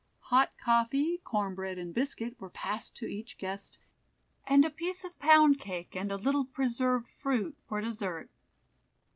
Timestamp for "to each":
2.95-3.37